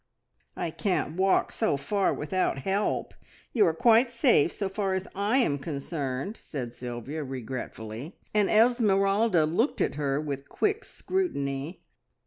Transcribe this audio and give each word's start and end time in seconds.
"I 0.55 0.71
can't 0.71 1.15
walk 1.15 1.51
so 1.51 1.77
far 1.77 2.11
without 2.11 2.57
help. 2.57 3.13
You 3.53 3.67
are 3.67 3.73
quite 3.75 4.09
safe 4.09 4.51
so 4.51 4.67
far 4.67 4.95
as 4.95 5.07
I 5.13 5.37
am 5.37 5.59
concerned," 5.59 6.37
said 6.37 6.73
Sylvia 6.73 7.23
regretfully, 7.23 8.17
and 8.33 8.49
Esmeralda 8.49 9.45
looked 9.45 9.79
at 9.79 9.93
her 9.93 10.19
with 10.19 10.49
quick 10.49 10.83
scrutiny. 10.85 11.83